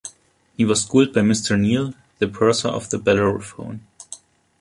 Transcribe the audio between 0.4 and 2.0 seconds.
He was schooled by Mr Neale,